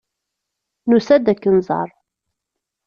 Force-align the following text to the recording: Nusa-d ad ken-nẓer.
Nusa-d 0.89 1.25
ad 1.31 1.37
ken-nẓer. 1.43 1.89